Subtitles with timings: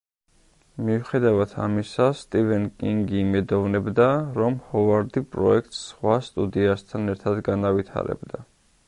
[0.85, 4.07] მიუხედავად ამისა, სტივენ კინგი იმედოვნებდა,
[4.39, 8.47] რომ ჰოვარდი პროექტს სხვა სტუდიასთან ერთად განავითარებდა.